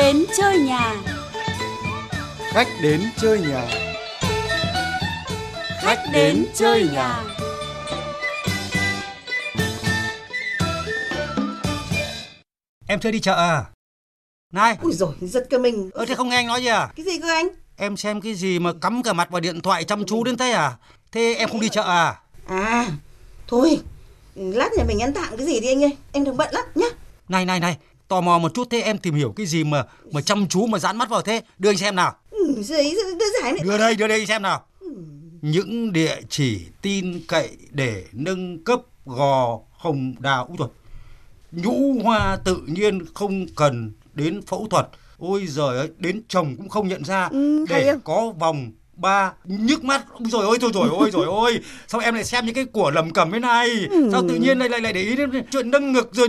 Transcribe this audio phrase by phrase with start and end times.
[0.00, 0.94] đến chơi nhà.
[2.52, 3.66] Khách đến chơi nhà.
[5.82, 7.24] Khách đến chơi nhà.
[12.86, 13.64] Em chưa đi chợ à?
[14.52, 15.90] Này, Ui rồi giật cả mình.
[15.94, 16.88] ơ thế không nghe anh nói gì à?
[16.96, 17.48] Cái gì cơ anh?
[17.76, 20.50] Em xem cái gì mà cắm cả mặt vào điện thoại chăm chú đến thế
[20.50, 20.72] à?
[21.12, 22.20] Thế em không đi chợ à?
[22.46, 22.86] À,
[23.48, 23.80] thôi.
[24.34, 25.96] Lát nhà mình ăn tạm cái gì đi anh ơi.
[26.12, 26.86] Em đang bận lắm nhá.
[27.28, 27.76] Này này này,
[28.10, 30.78] tò mò một chút thế em tìm hiểu cái gì mà mà chăm chú mà
[30.78, 31.42] dán mắt vào thế?
[31.58, 32.14] Đưa anh xem nào.
[32.30, 33.60] Ừ, giấy đưa giải này.
[33.64, 34.64] Đưa đây, đưa đây xem nào.
[35.42, 40.46] Những địa chỉ tin cậy để nâng cấp gò hồng đào.
[40.48, 40.68] Úi rồi.
[41.52, 44.88] Nhũ hoa tự nhiên không cần đến phẫu thuật.
[45.18, 49.84] Ôi giời ơi, đến chồng cũng không nhận ra Ừ, để có vòng ba nhức
[49.84, 52.64] mắt ôi rồi ôi thôi rồi ôi rồi ôi sao em lại xem những cái
[52.64, 55.70] của lầm cầm thế này sao tự nhiên lại lại lại để ý đến chuyện
[55.70, 56.28] nâng ngực rồi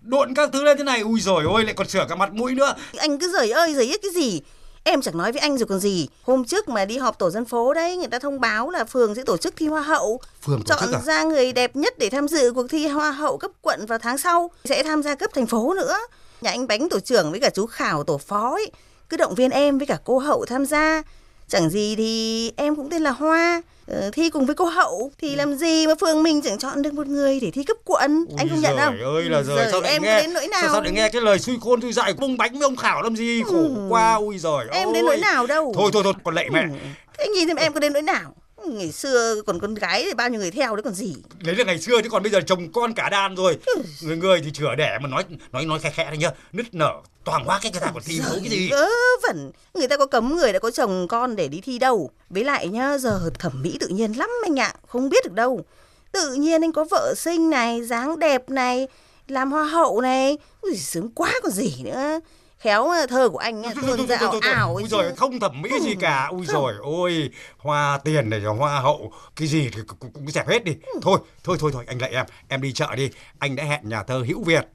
[0.00, 2.54] độn các thứ lên thế này ui rồi ôi lại còn sửa cả mặt mũi
[2.54, 4.40] nữa Anh cứ rời ơi rời ít cái gì.
[4.84, 6.08] Em chẳng nói với anh rồi còn gì.
[6.22, 9.14] Hôm trước mà đi họp tổ dân phố đấy, người ta thông báo là phường
[9.14, 10.20] sẽ tổ chức thi hoa hậu.
[10.42, 13.50] phường Chọn à ra người đẹp nhất để tham dự cuộc thi hoa hậu cấp
[13.62, 14.50] quận vào tháng sau.
[14.64, 15.98] Sẽ tham gia cấp thành phố nữa.
[16.40, 18.70] Nhà anh Bánh tổ trưởng với cả chú Khảo tổ phó ấy.
[19.08, 21.02] Cứ động viên em với cả cô hậu tham gia.
[21.48, 23.62] Chẳng gì thì em cũng tên là Hoa.
[23.86, 26.94] Ờ, thi cùng với cô hậu thì làm gì mà phường mình chẳng chọn được
[26.94, 28.24] một người để thi cấp quận?
[28.28, 30.20] Ui anh không nhận giời không ơi là Giời, rồi sao lại em nghe?
[30.20, 30.60] đến nỗi nào?
[30.62, 33.02] sao, sao lại nghe cái lời xui khôn xui dại ông bánh với ông khảo
[33.02, 33.42] làm gì?
[33.42, 34.94] Khổ quá ui giời em ôi.
[34.94, 35.72] đến nỗi nào đâu?
[35.76, 36.64] Thôi thôi thôi còn lệ mẹ.
[37.18, 38.34] Thế anh nhìn xem em có đến nỗi nào
[38.66, 41.14] ngày xưa còn con gái thì bao nhiêu người theo đấy còn gì?
[41.38, 43.58] Đấy là ngày xưa chứ còn bây giờ chồng con cả đàn rồi.
[44.02, 46.30] Người người thì chửa đẻ mà nói nói nói khẽ khẽ thôi nhá.
[46.52, 46.92] Nứt nở
[47.24, 48.68] toàn hóa cái người ta còn thi đấu cái gì?
[48.70, 48.88] Vớ
[49.22, 49.50] vẩn.
[49.74, 52.10] Người ta có cấm người đã có chồng con để đi thi đâu.
[52.30, 54.74] Với lại nhá giờ thẩm mỹ tự nhiên lắm anh ạ.
[54.88, 55.64] Không biết được đâu.
[56.12, 58.88] Tự nhiên anh có vợ xinh này dáng đẹp này
[59.28, 60.38] làm hoa hậu này.
[60.60, 62.20] Ui, sướng quá còn gì nữa
[62.58, 65.94] khéo mà thơ của anh tuôn ra ảo ảo ấy rồi không thẩm mỹ gì
[66.00, 66.28] cả.
[66.30, 70.64] Ui rồi ôi Hoa tiền này hoa hậu Cái gì thì cũng, cũng dẹp hết
[70.64, 70.72] đi.
[71.02, 73.10] Thôi thôi thôi thôi anh lại em Em đi chợ đi.
[73.38, 74.68] Anh đã hẹn nhà thơ Hữu Việt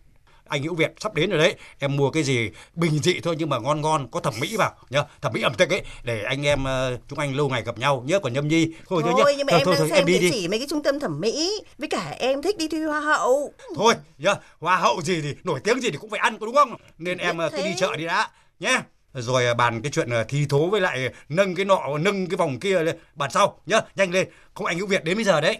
[0.47, 1.55] anh Hữu Việt sắp đến rồi đấy.
[1.79, 4.71] Em mua cái gì bình dị thôi nhưng mà ngon ngon có thẩm mỹ vào
[4.89, 7.77] nhá thẩm mỹ ẩm thực ấy để anh em ờ, chúng anh lâu ngày gặp
[7.77, 8.67] nhau nhớ còn nhâm nhi.
[8.89, 10.19] Thôi thôi, Thôi nhưng mà thôi, em thôi, đang thôi, xem em đi.
[10.19, 12.99] địa chỉ mấy cái trung tâm thẩm mỹ Với cả em thích đi thi hoa
[12.99, 13.53] hậu.
[13.75, 16.55] Thôi nhá hoa hậu gì thì nổi tiếng gì thì cũng phải ăn có đúng
[16.55, 16.75] không?
[16.97, 18.29] Nên em ờ, cứ đi chợ đi đã
[18.59, 18.81] nhé.
[19.13, 22.59] Rồi ờ, bàn cái chuyện thi thố với lại nâng cái nọ nâng cái vòng
[22.59, 22.97] kia lên.
[23.15, 24.27] Bàn sau nhá nhanh lên.
[24.53, 25.57] Không anh Hữu Việt đến bây giờ đấy.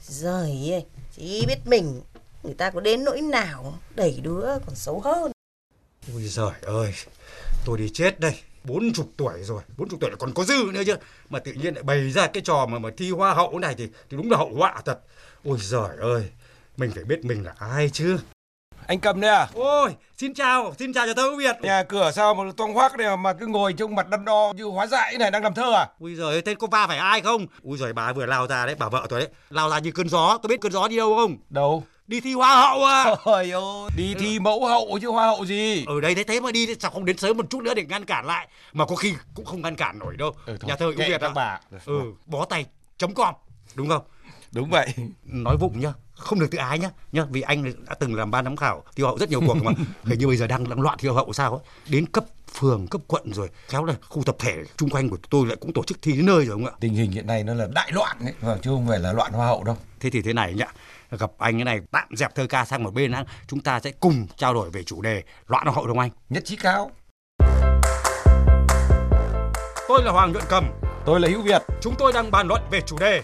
[0.00, 0.84] Giời ơi
[1.16, 2.00] Chỉ biết mình
[2.46, 5.32] Người ta có đến nỗi nào Đẩy đứa còn xấu hơn
[6.14, 6.94] Ôi giời ơi,
[7.64, 8.34] tôi đi chết đây.
[8.64, 10.94] Bốn chục tuổi rồi, bốn chục tuổi lại còn có dư nữa chứ.
[11.30, 13.88] Mà tự nhiên lại bày ra cái trò mà mà thi hoa hậu này thì,
[14.10, 15.00] thì đúng là hậu họa thật.
[15.44, 16.28] Ôi giời ơi,
[16.76, 18.18] mình phải biết mình là ai chứ.
[18.86, 19.48] Anh cầm đây à?
[19.54, 21.56] Ôi, xin chào, xin chào cho thơ Việt.
[21.62, 24.64] Nhà cửa sao mà toang hoác này mà cứ ngồi trong mặt đắn đo như
[24.64, 25.88] hóa dại này đang làm thơ à?
[25.98, 27.46] Ui giời ơi, tên có va phải ai không?
[27.62, 29.28] Ui giời, bà vừa lao ra đấy, bà vợ tôi đấy.
[29.50, 31.36] Lao ra như cơn gió, tôi biết cơn gió đi đâu không?
[31.50, 31.84] Đâu?
[32.06, 33.04] Đi thi hoa hậu à.
[33.24, 35.84] Trời ơi, đi thi mẫu hậu chứ hoa hậu gì?
[35.86, 38.04] Ở đây thế thế mà đi sao không đến sớm một chút nữa để ngăn
[38.04, 40.32] cản lại mà có khi cũng không ngăn cản nổi đâu.
[40.46, 41.60] Ừ, thôi, Nhà thơ Hữu kệ Việt các bà.
[41.86, 42.66] Ừ, bó tay
[42.98, 43.34] chấm com,
[43.74, 44.02] đúng không?
[44.52, 44.88] Đúng vậy.
[45.24, 48.44] nói vụng nhá không được tự ái nhá nhá vì anh đã từng làm ban
[48.44, 49.72] giám khảo thi hậu rất nhiều cuộc mà
[50.04, 52.24] hình như bây giờ đang, đang loạn thi hậu sao ấy đến cấp
[52.54, 55.72] phường cấp quận rồi khéo là khu tập thể chung quanh của tôi lại cũng
[55.72, 57.92] tổ chức thi đến nơi rồi không ạ Tình hình hiện nay nó là đại
[57.92, 59.76] loạn ấy, vâng, chứ không phải là loạn hoa hậu đâu.
[60.06, 60.66] Thế thì thế này nhá
[61.10, 63.90] gặp anh cái này tạm dẹp thơ ca sang một bên đã chúng ta sẽ
[63.90, 66.90] cùng trao đổi về chủ đề loạn hoa hậu đúng không anh Nhất trí cao.
[69.88, 70.64] tôi là hoàng nhuận cầm
[71.06, 71.62] Tôi là Hữu Việt.
[71.80, 73.22] chúng tôi đang bàn luận về chủ đề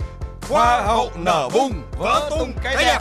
[0.48, 2.98] Hoa hậu nở bung, vỡ tung cái đẹp.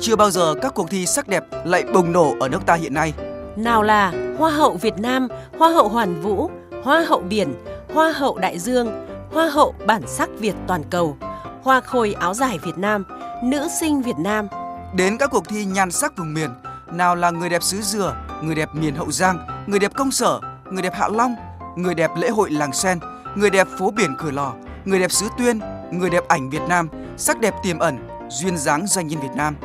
[0.00, 2.94] Chưa bao giờ các cuộc thi sắc đẹp lại bùng nổ ở nước ta hiện
[2.94, 3.12] nay.
[3.56, 5.28] Nào là Hoa hậu Việt Nam,
[5.58, 6.50] Hoa hậu Hoàn Vũ,
[6.84, 7.54] Hoa hậu Biển,
[7.94, 11.16] Hoa hậu Đại Dương, Hoa hậu Bản sắc Việt toàn cầu,
[11.62, 13.04] Hoa khôi áo dài Việt Nam,
[13.44, 14.48] Nữ sinh Việt Nam.
[14.94, 16.50] Đến các cuộc thi nhan sắc vùng miền,
[16.92, 20.40] nào là người đẹp xứ Dừa, người đẹp miền Hậu Giang, người đẹp công sở,
[20.70, 21.34] người đẹp Hạ Long,
[21.76, 22.98] người đẹp lễ hội làng sen,
[23.34, 24.52] người đẹp phố biển Cửa Lò,
[24.84, 28.86] người đẹp xứ Tuyên, người đẹp ảnh Việt Nam, sắc đẹp tiềm ẩn, duyên dáng
[28.86, 29.56] doanh nhân Việt Nam.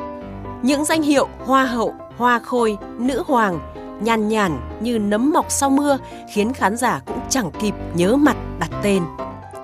[0.62, 3.60] Những danh hiệu Hoa hậu, Hoa khôi, Nữ hoàng,
[4.02, 5.98] nhàn nhàn như nấm mọc sau mưa
[6.34, 9.04] khiến khán giả cũng chẳng kịp nhớ mặt đặt tên.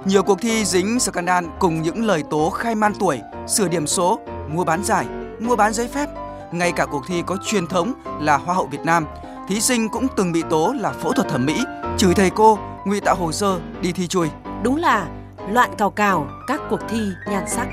[0.06, 4.20] Nhiều cuộc thi dính scandal cùng những lời tố khai man tuổi, sửa điểm số,
[4.54, 5.06] mua bán giải,
[5.40, 6.10] mua bán giấy phép.
[6.52, 9.06] Ngay cả cuộc thi có truyền thống là Hoa hậu Việt Nam,
[9.48, 11.64] thí sinh cũng từng bị tố là phẫu thuật thẩm mỹ,
[11.98, 14.30] chửi thầy cô, ngụy tạo hồ sơ, đi thi chui.
[14.64, 15.08] Đúng là
[15.52, 17.00] loạn cào cào các cuộc thi
[17.30, 17.68] nhan sắc.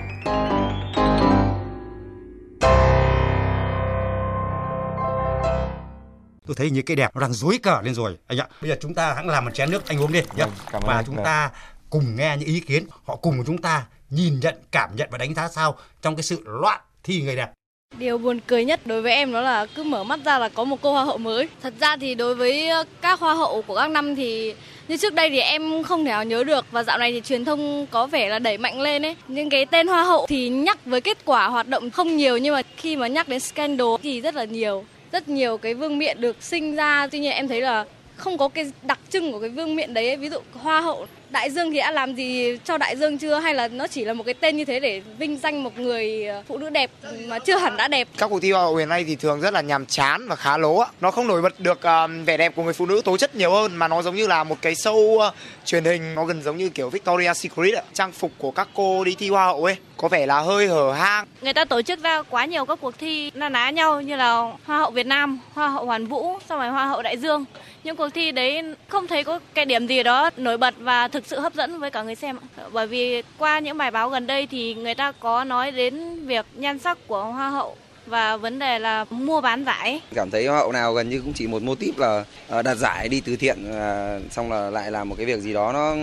[6.52, 8.76] Tôi thấy như cái đẹp nó đang dối cờ lên rồi anh ạ bây giờ
[8.80, 11.04] chúng ta hãy làm một chén nước anh uống đi nhé Vâng, và anh.
[11.06, 11.50] chúng ta
[11.90, 15.18] cùng nghe những ý kiến họ cùng với chúng ta nhìn nhận cảm nhận và
[15.18, 17.50] đánh giá sao trong cái sự loạn thi người đẹp
[17.98, 20.64] Điều buồn cười nhất đối với em đó là cứ mở mắt ra là có
[20.64, 21.48] một cô hoa hậu mới.
[21.62, 24.54] Thật ra thì đối với ờ, các hoa hậu của các năm thì
[24.88, 27.44] như trước đây thì em không thể nào nhớ được và dạo này thì truyền
[27.44, 29.16] thông có vẻ là đẩy mạnh lên ấy.
[29.28, 32.54] Nhưng cái tên hoa hậu thì nhắc với kết quả hoạt động không nhiều nhưng
[32.54, 34.84] mà khi mà nhắc đến scandal thì rất là nhiều.
[35.12, 37.06] Rất nhiều cái vương miện được sinh ra.
[37.06, 37.84] Tuy nhiên em thấy là
[38.16, 41.50] không có cái đặc trưng của cái vương miện đấy ví dụ hoa hậu đại
[41.50, 44.24] dương thì đã làm gì cho đại dương chưa hay là nó chỉ là một
[44.24, 46.90] cái tên như thế để vinh danh một người ờ, phụ nữ đẹp
[47.26, 49.54] mà chưa hẳn đã đẹp Các cuộc thi hoa hậu hiện nay thì thường rất
[49.54, 50.88] là nhàm chán và khá lố ạ.
[51.00, 53.50] Nó không nổi bật được ờ, vẻ đẹp của người phụ nữ tố chất nhiều
[53.50, 55.32] hơn mà nó giống như là một cái show ờ,
[55.64, 57.82] truyền hình nó gần giống như kiểu Victoria's Secret ạ.
[57.92, 60.92] Trang phục của các cô đi thi hoa hậu ấy có vẻ là hơi hở
[60.92, 61.26] hang.
[61.42, 64.52] người ta tổ chức ra quá nhiều các cuộc thi na ná nhau như là
[64.64, 67.44] hoa hậu Việt Nam, hoa hậu Hoàn Vũ, xong rồi hoa hậu Đại Dương.
[67.84, 71.21] Những cuộc thi đấy không thấy có cái điểm gì đó nổi bật và thực
[71.26, 72.36] sự hấp dẫn với cả người xem.
[72.56, 72.64] ạ.
[72.72, 76.46] Bởi vì qua những bài báo gần đây thì người ta có nói đến việc
[76.54, 77.76] nhan sắc của hoa hậu
[78.06, 80.00] và vấn đề là mua bán giải.
[80.14, 82.72] cảm thấy hoa hậu nào gần như cũng chỉ một mô típ là ờ, đặt
[82.72, 85.72] đạt giải đi từ thiện ờ, xong là lại làm một cái việc gì đó
[85.72, 85.94] nó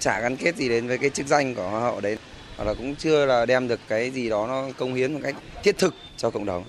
[0.00, 2.16] chả gắn kết gì đến với cái chức danh của hoa hậu đấy
[2.56, 5.34] hoặc là cũng chưa là đem được cái gì đó nó công hiến một cách
[5.62, 6.64] thiết thực cho cộng đồng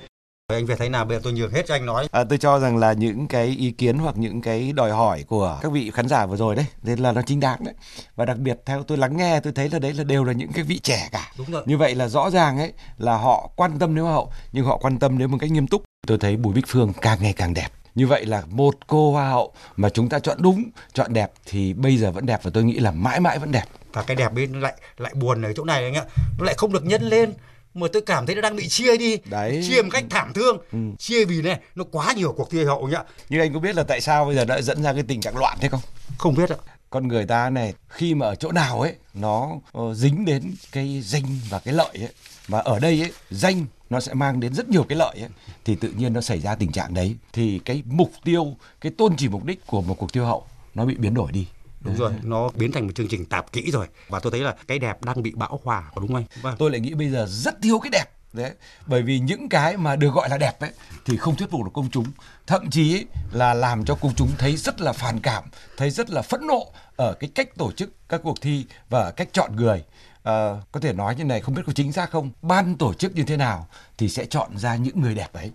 [0.54, 1.06] anh Việt thấy nào?
[1.06, 2.08] Bây giờ tôi nhường hết cho anh nói.
[2.12, 5.60] À, tôi cho rằng là những cái ý kiến hoặc những cái đòi hỏi của
[5.62, 7.74] các vị khán giả vừa rồi đấy nên là nó chính đáng đấy.
[8.16, 10.52] Và đặc biệt theo tôi lắng nghe tôi thấy là đấy là đều là những
[10.52, 11.32] cái vị trẻ cả.
[11.38, 11.64] Đúng rồi.
[11.66, 14.78] Như vậy là rõ ràng ấy là họ quan tâm đến hoa hậu nhưng họ
[14.78, 15.84] quan tâm đến một cách nghiêm túc.
[16.08, 17.68] Tôi thấy Bùi Bích Phương càng ngày càng đẹp.
[17.96, 20.64] Như vậy là một cô hoa hậu mà chúng ta chọn đúng
[20.94, 23.66] chọn đẹp thì bây giờ vẫn đẹp và tôi nghĩ là mãi mãi vẫn đẹp.
[23.94, 26.04] Và cái đẹp bên lại lại buồn ở chỗ này anh ạ.
[26.38, 27.34] Nó lại không được nhân lên
[27.76, 29.18] mà tôi cảm thấy nó đang bị chia đi.
[29.26, 29.64] Đấy.
[29.68, 30.58] chia một cách thảm thương.
[30.72, 30.78] Ừ.
[31.00, 33.04] chia vì này nó quá nhiều cuộc thi hậu nhá.
[33.30, 35.38] Nhưng anh có biết là tại sao bây giờ đã dẫn ra cái tình trạng
[35.38, 35.82] loạn thế không?
[36.18, 36.58] Không biết ạ.
[36.90, 41.02] Con người ta này khi mà ở chỗ nào ấy nó ờ, dính đến cái
[41.06, 42.10] danh và cái lợi ấy.
[42.48, 45.30] Và ở đây ấy danh nó sẽ mang đến rất nhiều cái lợi ấy.
[45.66, 47.16] Thì tự nhiên nó xảy ra tình trạng đấy.
[47.34, 50.46] Thì cái mục tiêu cái tôn chỉ mục đích của một cuộc thi hậu
[50.76, 51.48] nó bị biến đổi đi
[51.86, 53.88] đúng rồi nó biến thành một chương trình tạp kỹ rồi.
[54.10, 56.26] Và tôi thấy là cái đẹp đang bị bão hòa đúng không anh?
[56.42, 56.56] Vâng.
[56.60, 58.52] Tôi lại nghĩ bây giờ rất thiếu cái đẹp đấy.
[58.86, 60.72] Bởi vì những cái mà được gọi là đẹp ấy
[61.06, 62.06] thì không thuyết phục được công chúng.
[62.48, 65.44] Thậm chí ấy, là làm cho công chúng thấy rất là phản cảm
[65.78, 69.30] thấy rất là phẫn nộ ở cái cách tổ chức các cuộc thi và cách
[69.32, 69.84] chọn người.
[70.24, 72.30] Ờ, có thể nói như này không biết có chính xác không?
[72.42, 73.68] Ban tổ chức như thế nào
[73.98, 75.52] thì sẽ chọn ra những người đẹp ấy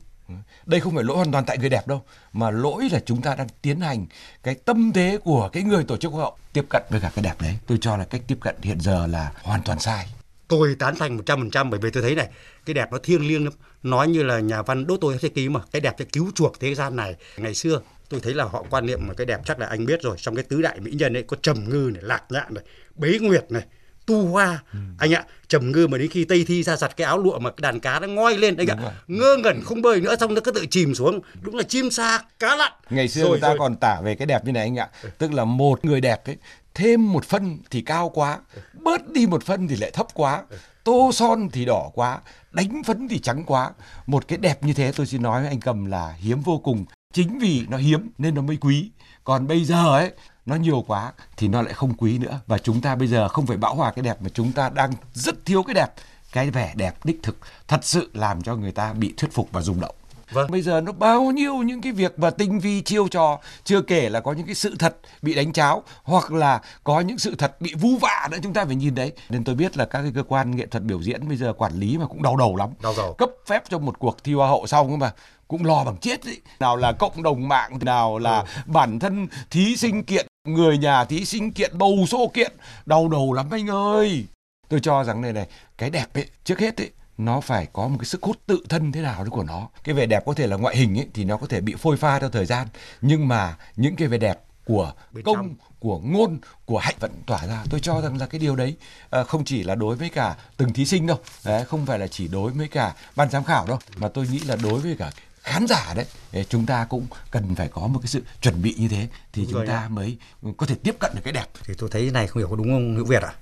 [0.66, 3.34] đây không phải lỗi hoàn toàn tại người đẹp đâu, mà lỗi là chúng ta
[3.34, 4.06] đang tiến hành
[4.42, 6.36] cái tâm thế của cái người tổ chức hậu.
[6.52, 9.06] Tiếp cận với cả cái đẹp đấy, tôi cho là cách tiếp cận hiện giờ
[9.06, 10.06] là hoàn toàn sai.
[10.48, 12.28] Tôi tán thành 100% bởi vì tôi thấy này,
[12.66, 13.52] cái đẹp nó thiêng liêng lắm.
[13.82, 16.60] Nói như là nhà văn đỗ tôi thế ký mà, cái đẹp sẽ cứu chuộc
[16.60, 17.14] thế gian này.
[17.36, 20.02] Ngày xưa, tôi thấy là họ quan niệm mà cái đẹp chắc là anh biết
[20.02, 22.64] rồi, trong cái tứ đại mỹ nhân ấy, có trầm ngư này, lạc nhạn này,
[22.96, 23.62] bế nguyệt này
[24.10, 24.62] tu hoa.
[24.98, 27.50] Anh ạ trầm ngư mà đến khi tây thi ra giặt cái áo lụa mà
[27.50, 28.76] cái đàn cá nó ngoi lên anh ạ
[29.08, 31.20] ngơ ngẩn không bơi nữa xong nó cứ tự chìm xuống.
[31.40, 32.72] Đúng là chim sa cá lặn.
[32.90, 33.58] Ngày xưa Rồi, người ta rồi.
[33.58, 34.88] còn tả về cái đẹp như này anh ạ.
[35.18, 36.36] Tức là một người đẹp ấy
[36.74, 38.38] thêm một phân thì cao quá
[38.72, 40.42] bớt đi một phân thì lại thấp quá
[40.84, 42.18] tô son thì đỏ quá
[42.52, 43.70] đánh phấn thì trắng quá.
[44.06, 46.84] Một cái đẹp như thế tôi xin nói với anh cầm là hiếm vô cùng.
[47.14, 48.90] Chính vì nó hiếm nên nó mới quý.
[49.24, 50.10] Còn bây giờ ấy
[50.50, 53.46] nó nhiều quá thì nó lại không quý nữa và chúng ta bây giờ không
[53.46, 55.88] phải bão hòa cái đẹp mà chúng ta đang rất thiếu cái đẹp
[56.32, 57.36] cái vẻ đẹp đích thực
[57.68, 59.94] thật sự làm cho người ta bị thuyết phục và rung động
[60.32, 60.50] Vâng.
[60.50, 64.08] Bây giờ nó bao nhiêu những cái việc và tinh vi chiêu trò, chưa kể
[64.08, 67.60] là có những cái sự thật bị đánh cháo hoặc là có những sự thật
[67.60, 69.12] bị vu vạ nữa chúng ta phải nhìn đấy.
[69.28, 71.72] Nên tôi biết là các cái cơ quan nghệ thuật biểu diễn bây giờ quản
[71.74, 72.70] lý mà cũng đau đầu lắm.
[72.82, 73.14] Đau đầu.
[73.18, 75.12] Cấp phép cho một cuộc thi hoa hậu xong mà
[75.48, 76.40] cũng lo bằng chết ấy.
[76.60, 81.24] Nào là cộng đồng mạng, nào là bản thân thí sinh kiện, người nhà thí
[81.24, 82.52] sinh kiện, bầu xô kiện.
[82.86, 84.26] Đau đầu lắm anh ơi.
[84.68, 85.46] Tôi cho rằng này này,
[85.78, 88.92] cái đẹp ấy, trước hết ấy, nó phải có một cái sức hút tự thân
[88.92, 91.24] thế nào đấy của nó cái vẻ đẹp có thể là ngoại hình ấy thì
[91.24, 92.66] nó có thể bị phôi pha theo thời gian
[93.00, 95.54] nhưng mà những cái vẻ đẹp của Bên công trong.
[95.78, 98.76] của ngôn của hạnh vẫn tỏa ra tôi cho rằng là cái điều đấy
[99.10, 102.06] à, không chỉ là đối với cả từng thí sinh đâu đấy, không phải là
[102.06, 105.10] chỉ đối với cả ban giám khảo đâu mà tôi nghĩ là đối với cả
[105.42, 106.06] khán giả đấy
[106.48, 109.52] chúng ta cũng cần phải có một cái sự chuẩn bị như thế thì Đúng
[109.52, 109.88] chúng ta ạ.
[109.88, 110.18] mới
[110.56, 111.46] có thể tiếp cận được cái đẹp.
[111.64, 113.32] Thì tôi thấy cái này không hiểu có đúng không Hữu Việt ạ?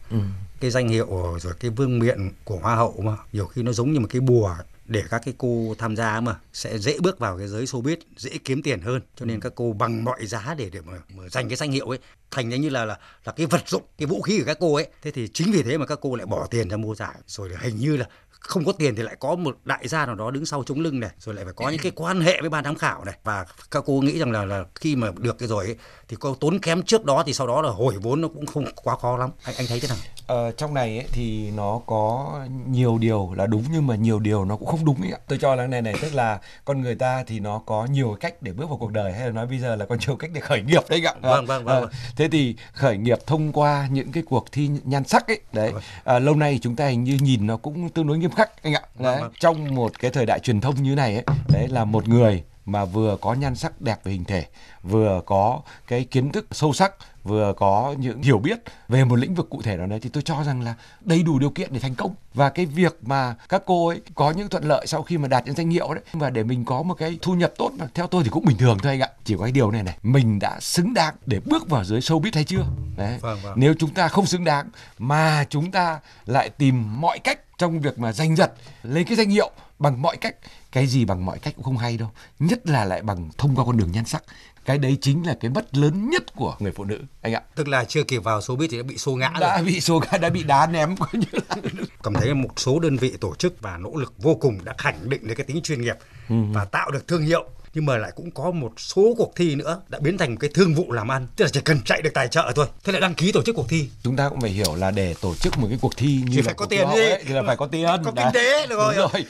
[0.60, 3.92] Cái danh hiệu rồi cái vương miện của hoa hậu mà nhiều khi nó giống
[3.92, 7.38] như một cái bùa để các cái cô tham gia mà sẽ dễ bước vào
[7.38, 9.00] cái giới showbiz dễ kiếm tiền hơn.
[9.16, 11.88] Cho nên các cô bằng mọi giá để để mà, mà giành cái danh hiệu
[11.88, 11.98] ấy.
[12.30, 14.88] Thành như là là là cái vật dụng cái vũ khí của các cô ấy.
[15.02, 17.14] Thế thì chính vì thế mà các cô lại bỏ tiền ra mua giải.
[17.26, 18.06] Rồi hình như là
[18.40, 21.00] không có tiền thì lại có một đại gia nào đó đứng sau chống lưng
[21.00, 23.46] này rồi lại phải có những cái quan hệ với ban giám khảo này và
[23.70, 25.76] các cô nghĩ rằng là là khi mà được cái rồi ấy,
[26.08, 28.64] thì cô tốn kém trước đó thì sau đó là hồi vốn nó cũng không
[28.74, 32.40] quá khó lắm anh anh thấy thế nào Ờ, trong này ấy, thì nó có
[32.66, 35.12] nhiều điều là đúng nhưng mà nhiều điều nó cũng không đúng ấy.
[35.28, 38.42] Tôi cho là này này tức là con người ta thì nó có nhiều cách
[38.42, 40.40] để bước vào cuộc đời hay là nói bây giờ là có nhiều cách để
[40.40, 41.14] khởi nghiệp đấy ạ.
[41.22, 41.90] Vâng, vâng, vâng, vâng.
[42.16, 45.72] thế thì khởi nghiệp thông qua những cái cuộc thi nhan sắc ấy đấy.
[46.04, 48.74] À, lâu nay chúng ta hình như nhìn nó cũng tương đối nghiêm khắc anh
[48.74, 48.82] ạ.
[48.98, 49.20] Đấy.
[49.20, 49.32] vâng.
[49.40, 52.84] Trong một cái thời đại truyền thông như này ấy, đấy là một người mà
[52.84, 54.46] vừa có nhan sắc đẹp về hình thể,
[54.82, 56.92] vừa có cái kiến thức sâu sắc,
[57.24, 58.58] vừa có những hiểu biết
[58.88, 61.38] về một lĩnh vực cụ thể nào đấy thì tôi cho rằng là đầy đủ
[61.38, 64.64] điều kiện để thành công và cái việc mà các cô ấy có những thuận
[64.64, 67.18] lợi sau khi mà đạt những danh hiệu đấy và để mình có một cái
[67.22, 69.42] thu nhập tốt mà theo tôi thì cũng bình thường thôi anh ạ chỉ có
[69.42, 72.64] cái điều này này mình đã xứng đáng để bước vào giới showbiz hay chưa
[72.96, 73.52] đấy Vâng, vâng.
[73.56, 74.68] nếu chúng ta không xứng đáng
[74.98, 79.30] mà chúng ta lại tìm mọi cách trong việc mà giành giật lấy cái danh
[79.30, 80.36] hiệu bằng mọi cách.
[80.72, 83.64] Cái gì bằng mọi cách cũng không hay đâu nhất là lại bằng thông qua
[83.64, 84.22] con đường nhan sắc.
[84.64, 87.42] Cái đấy chính là cái mất lớn nhất của người phụ nữ anh ạ.
[87.54, 89.40] Tức là chưa kịp vào showbiz thì đã bị xô ngã rồi.
[89.40, 91.56] đã bị số đã bị đá ném coi như là.
[92.02, 95.08] Cảm thấy một số đơn vị tổ chức và nỗ lực vô cùng đã khẳng
[95.08, 95.96] định được cái tính chuyên nghiệp
[96.28, 97.44] và tạo được thương hiệu
[97.78, 100.50] nhưng mà lại cũng có một số cuộc thi nữa đã biến thành một cái
[100.54, 102.66] thương vụ làm ăn tức là chỉ cần chạy được tài trợ thôi.
[102.84, 103.88] Thế lại đăng ký tổ chức cuộc thi.
[104.02, 106.36] Chúng ta cũng phải hiểu là để tổ chức một cái cuộc thi như Thì
[106.36, 107.00] là phải có tiền đi.
[107.00, 107.86] ấy, thì là phải có tiền.
[108.04, 108.94] Có kinh tế được rồi.
[108.94, 109.24] Rồi.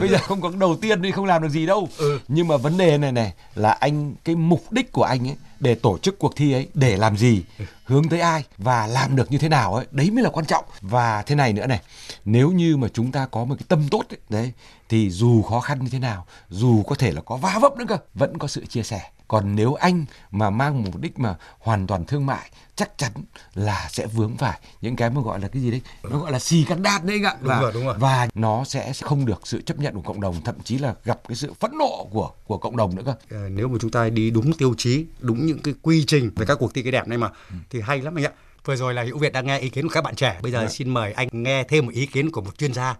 [0.00, 1.88] Bây giờ không có đầu tiên thì không làm được gì đâu.
[2.28, 5.74] Nhưng mà vấn đề này này là anh cái mục đích của anh ấy để
[5.74, 7.42] tổ chức cuộc thi ấy để làm gì
[7.84, 10.64] hướng tới ai và làm được như thế nào ấy đấy mới là quan trọng.
[10.80, 11.80] Và thế này nữa này
[12.24, 14.52] nếu như mà chúng ta có một cái tâm tốt ấy, đấy
[14.88, 17.84] thì dù khó khăn như thế nào dù có thể là có va vấp nữa
[17.88, 19.10] cơ vẫn có sự chia sẻ.
[19.28, 22.50] Còn nếu anh mà mang một mục đích mà hoàn toàn thương mại
[22.80, 23.12] chắc chắn
[23.54, 26.38] là sẽ vướng phải những cái mà gọi là cái gì đấy nó gọi là
[26.38, 27.36] xì cắn đát đấy anh ạ.
[27.40, 27.94] Đúng và, rồi, đúng rồi.
[27.98, 31.20] và nó sẽ không được sự chấp nhận của cộng đồng thậm chí là gặp
[31.28, 33.14] cái sự phẫn nộ của của cộng đồng nữa cơ.
[33.30, 36.46] Ờ, nếu mà chúng ta đi đúng tiêu chí đúng những cái quy trình về
[36.46, 37.30] các cuộc thi cái đẹp này mà
[37.70, 38.32] thì hay lắm anh ạ.
[38.64, 40.38] Vừa rồi là hữu việt đang nghe ý kiến của các bạn trẻ.
[40.42, 42.96] Bây giờ xin mời anh nghe thêm một ý kiến của một chuyên gia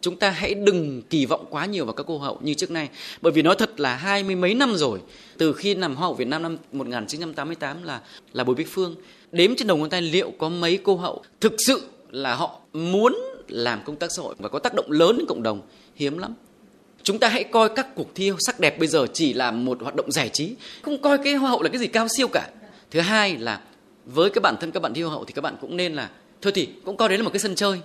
[0.00, 2.88] Chúng ta hãy đừng kỳ vọng quá nhiều vào các cô hậu như trước nay.
[3.20, 5.00] Bởi vì nói thật là hai mươi mấy năm rồi,
[5.38, 8.00] từ khi nằm Hoa hậu Việt Nam năm 1988 là
[8.32, 8.94] là Bùi Bích Phương.
[9.32, 13.16] Đếm trên đầu ngón tay liệu có mấy cô hậu thực sự là họ muốn
[13.48, 15.60] làm công tác xã hội và có tác động lớn đến cộng đồng
[15.94, 16.34] hiếm lắm.
[17.02, 19.94] Chúng ta hãy coi các cuộc thi sắc đẹp bây giờ chỉ là một hoạt
[19.94, 22.50] động giải trí, không coi cái hoa hậu là cái gì cao siêu cả.
[22.90, 23.60] Thứ hai là
[24.06, 26.10] với cái bản thân các bạn thi hoa hậu thì các bạn cũng nên là
[26.42, 27.80] thôi thì cũng coi đấy là một cái sân chơi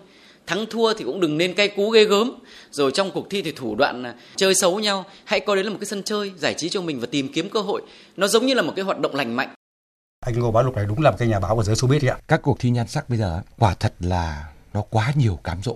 [0.48, 2.32] thắng thua thì cũng đừng nên cay cú ghê gớm.
[2.72, 5.06] Rồi trong cuộc thi thì thủ đoạn là chơi xấu nhau.
[5.26, 7.50] Hãy coi đấy là một cái sân chơi giải trí cho mình và tìm kiếm
[7.50, 7.82] cơ hội.
[8.18, 9.50] Nó giống như là một cái hoạt động lành mạnh.
[10.26, 12.18] Anh ngô bá lục này đúng là một cái nhà báo của giới showbiz ạ.
[12.28, 15.76] Các cuộc thi nhan sắc bây giờ quả thật là nó quá nhiều cám dỗ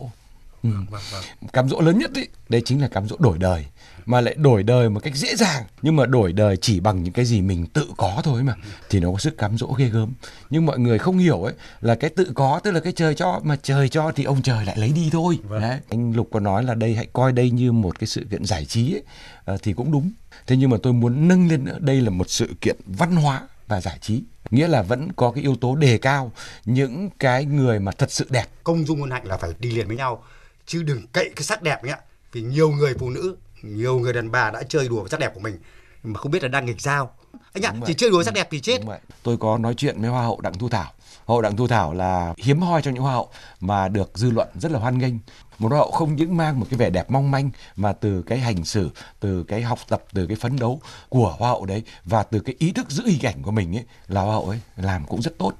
[0.71, 0.77] ừ.
[0.89, 1.23] vâng, vâng.
[1.53, 3.65] cám dỗ lớn nhất đấy đấy chính là cám dỗ đổi đời
[4.05, 7.13] mà lại đổi đời một cách dễ dàng nhưng mà đổi đời chỉ bằng những
[7.13, 8.55] cái gì mình tự có thôi mà
[8.89, 10.13] thì nó có sức cám dỗ ghê gớm.
[10.49, 13.41] Nhưng mọi người không hiểu ấy là cái tự có tức là cái trời cho
[13.43, 15.39] mà trời cho thì ông trời lại lấy đi thôi.
[15.49, 15.79] Đấy.
[15.89, 18.65] Anh lục có nói là đây hãy coi đây như một cái sự kiện giải
[18.65, 19.03] trí ấy,
[19.45, 20.11] ờ, thì cũng đúng.
[20.47, 23.41] Thế nhưng mà tôi muốn nâng lên nữa đây là một sự kiện văn hóa
[23.67, 24.23] và giải trí.
[24.51, 26.31] Nghĩa là vẫn có cái yếu tố đề cao
[26.65, 28.45] những cái người mà thật sự đẹp.
[28.63, 30.23] Công dung hôn hạnh là phải đi liền với nhau
[30.65, 31.99] chứ đừng cậy cái sắc đẹp ạ
[32.31, 35.31] vì nhiều người phụ nữ nhiều người đàn bà đã chơi đùa với sắc đẹp
[35.33, 35.57] của mình
[36.03, 37.11] mà không biết là đang nghịch sao
[37.53, 38.81] anh ạ chỉ chơi đùa sắc đẹp thì chết.
[39.23, 40.91] Tôi có nói chuyện với Hoa hậu Đặng Thu Thảo.
[41.25, 43.29] Hoa hậu Đặng Thu Thảo là hiếm hoi trong những Hoa hậu
[43.59, 45.13] mà được dư luận rất là hoan nghênh.
[45.59, 48.39] Một Hoa hậu không những mang một cái vẻ đẹp mong manh mà từ cái
[48.39, 52.23] hành xử, từ cái học tập, từ cái phấn đấu của Hoa hậu đấy và
[52.23, 55.05] từ cái ý thức giữ hình ảnh của mình ấy là Hoa hậu ấy làm
[55.05, 55.53] cũng rất tốt.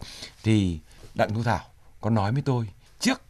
[0.43, 0.79] Thì
[1.15, 1.61] Đặng Thu Thảo
[2.01, 2.67] có nói với tôi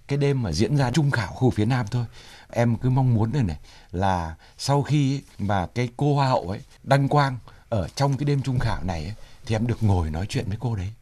[0.07, 2.05] cái đêm mà diễn ra trung khảo khu phía Nam thôi.
[2.49, 3.57] Em cứ mong muốn này này
[3.91, 7.37] là sau khi mà cái cô hoa hậu ấy đăng quang
[7.69, 9.13] ở trong cái đêm trung khảo này ấy,
[9.45, 10.93] thì em được ngồi nói chuyện với cô đấy.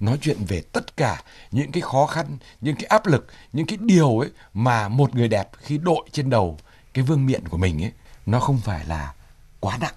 [0.00, 2.26] Nói chuyện về tất cả những cái khó khăn
[2.60, 6.30] những cái áp lực những cái điều ấy mà một người đẹp khi đội trên
[6.30, 6.58] đầu
[6.94, 7.92] cái vương miện của mình ấy
[8.26, 9.14] nó không phải là
[9.60, 9.94] quá nặng.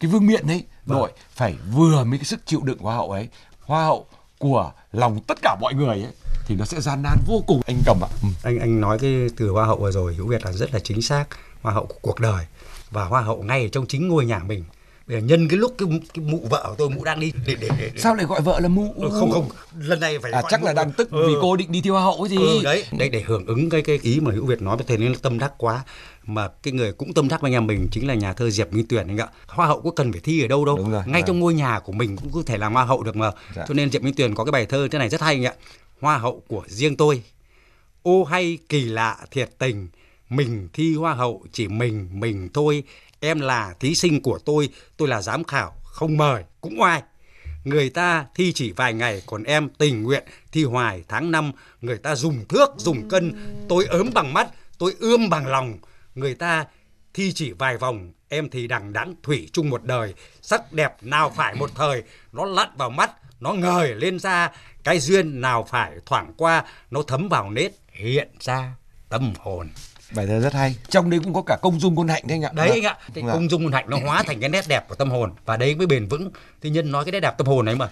[0.00, 3.10] Cái vương miện ấy đội phải vừa với cái sức chịu đựng của hoa hậu
[3.10, 3.28] ấy.
[3.60, 4.06] Hoa hậu
[4.38, 6.12] của lòng tất cả mọi người ấy
[6.46, 7.60] thì nó sẽ gian nan vô cùng.
[7.66, 8.08] Anh cầm ạ.
[8.22, 8.28] Ừ.
[8.42, 11.02] anh anh nói cái từ hoa hậu vừa rồi hữu việt là rất là chính
[11.02, 11.24] xác.
[11.62, 12.46] Hoa hậu của cuộc đời
[12.90, 14.64] và hoa hậu ngay ở trong chính ngôi nhà mình.
[15.06, 17.54] Bây giờ nhân cái lúc cái, cái mụ vợ của tôi mụ đang đi để
[17.60, 18.00] để, để, để.
[18.00, 18.94] sao lại gọi vợ là mụ?
[18.96, 19.48] Ừ, không không.
[19.78, 20.66] Lần này phải à chắc mụ.
[20.66, 21.28] là đang tức Ừ.
[21.28, 22.84] vì cô định đi thiêu hoa hậu cái gì Ừ, đấy.
[22.98, 25.38] Đấy để hưởng ứng cái cái ý mà hữu việt nói với thầy nên tâm
[25.38, 25.84] đắc quá.
[26.26, 28.86] Mà cái người cũng tâm đắc với nhà mình chính là nhà thơ diệp minh
[28.88, 29.28] tuyển anh ạ.
[29.46, 30.76] Hoa hậu có cần phải thi ở đâu đâu.
[30.76, 31.26] Đúng rồi, ngay vâng.
[31.26, 33.30] trong ngôi nhà của mình cũng có thể làm hoa hậu được mà.
[33.56, 33.64] Dạ.
[33.68, 35.52] cho nên diệp minh tuyển có cái bài thơ thế này rất hay anh ạ
[36.00, 37.22] hoa hậu của riêng tôi.
[38.02, 39.88] Ô hay kỳ lạ thiệt tình,
[40.28, 42.82] mình thi hoa hậu chỉ mình mình thôi.
[43.20, 47.02] Em là thí sinh của tôi tôi là giám khảo, không mời, cũng oai.
[47.64, 51.52] Người ta thi chỉ vài ngày, còn em tình nguyện thi hoài tháng năm.
[51.80, 53.32] Người ta dùng thước, dùng cân,
[53.68, 54.48] tôi ớm bằng mắt,
[54.78, 55.78] tôi ươm bằng lòng.
[56.14, 56.64] Người ta
[57.14, 60.14] thi chỉ vài vòng, em thì đằng đẵng thủy chung một đời.
[60.42, 63.10] Sắc đẹp nào phải một thời, nó lặn vào mắt,
[63.40, 64.52] nó ngời lên da
[64.86, 68.74] cái duyên nào phải thoảng qua nó thấm vào nết hiện ra
[69.08, 69.68] tâm hồn.
[70.14, 70.76] Bài thơ rất hay.
[70.88, 72.50] Trong đấy cũng có cả công dung ngôn hạnh đấy anh ạ.
[72.54, 72.76] Đấy Vâng.
[72.76, 72.96] anh ạ.
[73.14, 73.32] cái Vâng.
[73.32, 75.86] công dung hạnh nó hóa thành cái nét đẹp của tâm hồn và đấy mới
[75.86, 76.30] bền vững.
[76.62, 77.88] Thì nhân nói cái nét đẹp tâm hồn ấy mà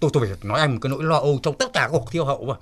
[0.00, 2.10] tôi tôi phải nói anh một cái nỗi lo âu trong tất cả các cuộc
[2.12, 2.54] thiêu hậu mà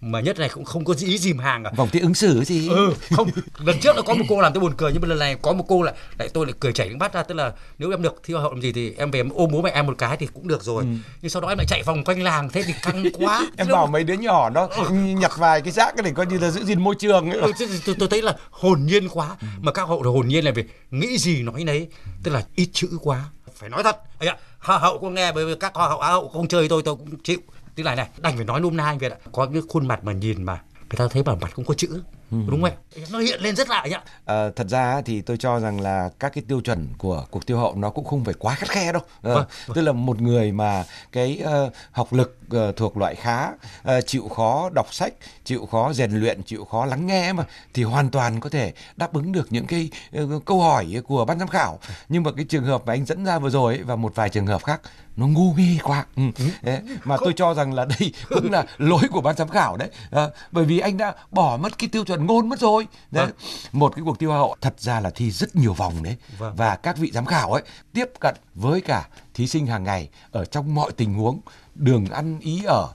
[0.00, 1.72] mà nhất này cũng không có ý dìm hàng à.
[1.76, 2.68] Vòng thi ứng xử gì?
[2.68, 5.18] Ừ không lần trước nó có một cô làm tôi buồn cười nhưng mà lần
[5.18, 7.52] này có một cô lại lại tôi lại cười chảy nước mắt ra tức là
[7.78, 9.70] nếu em được thi hoa hậu làm gì thì em về em ôm bố mẹ
[9.70, 10.84] em một cái thì cũng được rồi.
[11.22, 13.38] Nhưng sau đó em lại chạy vòng quanh làng thế thì căng quá.
[13.38, 13.46] Ừ.
[13.56, 16.50] em bảo mấy đứa nhỏ nó nhặt vài cái rác cái để coi như là
[16.50, 17.40] giữ gìn môi trường ấy.
[17.40, 19.36] Ừ, thì tôi, tôi thấy là hồn nhiên quá.
[19.60, 21.88] Mà các hậu là hồn nhiên là vì nghĩ gì nói nấy
[22.22, 23.24] tức là ít chữ quá.
[23.54, 23.96] Phải nói thật.
[24.18, 26.68] Ấy ạ hoa hậu có nghe bởi vì các hoa hậu á hậu không chơi
[26.68, 27.38] tôi tôi cũng chịu
[27.74, 29.18] tức là này, đành phải nói nôm na anh việt ạ.
[29.32, 32.02] Có cái khuôn mặt mà nhìn mà người ta thấy bảo mặt không có chữ
[32.30, 32.72] đúng không ạ?
[33.10, 34.02] Nó hiện lên rất lạ anh ạ.
[34.24, 37.58] Ờ, thật ra thì tôi cho rằng là các cái tiêu chuẩn của cuộc tiêu
[37.58, 39.02] hậu nó cũng không phải quá khắt khe đâu.
[39.22, 39.44] Ờ, Vâng,
[39.74, 43.48] tức là một người mà cái ờ, học lực ờ, thuộc loại khá
[43.82, 47.44] ờ, chịu khó đọc sách chịu khó rèn luyện chịu khó lắng nghe mà
[47.74, 51.38] thì hoàn toàn có thể đáp ứng được những cái ờ, câu hỏi của ban
[51.38, 51.78] giám khảo.
[52.08, 54.28] Nhưng mà cái trường hợp mà anh dẫn ra vừa rồi ấy, và một vài
[54.28, 54.80] trường hợp khác
[55.16, 56.04] nó ngu nghi quá.
[56.16, 56.22] Ừ.
[56.62, 59.88] Đấy, mà tôi cho rằng là đây cũng là lỗi của ban giám khảo đấy.
[60.10, 62.86] Ờ, bởi vì anh đã bỏ mất cái tiêu chuẩn ngôn mất rồi.
[63.10, 63.26] Đấy.
[63.26, 63.34] Vâng.
[63.72, 66.16] một cái cuộc thi hoa hậu thật ra là thi rất nhiều vòng đấy.
[66.38, 66.54] Vâng.
[66.56, 67.62] và các vị giám khảo ấy
[67.92, 71.40] tiếp cận với cả thí sinh hàng ngày ở trong mọi tình huống
[71.74, 72.88] đường ăn ý ở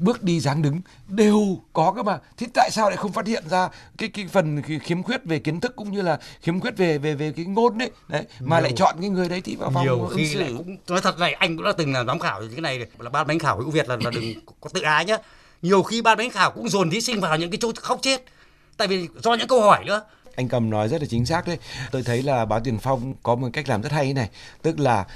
[0.00, 2.18] bước đi dáng đứng đều có cơ mà.
[2.36, 5.38] Thế tại sao lại không phát hiện ra cái cái phần khi- khiếm khuyết về
[5.38, 8.56] kiến thức cũng như là khiếm khuyết về về về cái ngôn đấy đấy mà
[8.56, 10.40] Nhiều- lại chọn cái người đấy thì vào phòng nhiều ứng khi xử.
[10.40, 13.10] lại cũng nói thật này anh cũng đã từng làm giám khảo cái này là
[13.10, 15.16] ban bánh khảo hữu việt là, là đừng có tự ái nhá.
[15.62, 18.24] Nhiều khi ban bánh khảo cũng dồn thí sinh vào những cái chỗ khóc chết
[18.78, 20.02] tại vì do những câu hỏi nữa.
[20.36, 21.58] Anh cầm nói rất là chính xác đấy.
[21.90, 24.28] Tôi thấy là báo tiền phong có một cách làm rất hay này.
[24.62, 25.06] Tức là